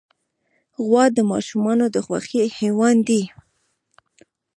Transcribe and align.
غوا 0.83 1.05
د 1.17 1.19
ماشومانو 1.31 1.85
د 1.95 1.97
خوښې 2.05 2.43
حیوان 2.57 2.97
دی. 3.07 3.23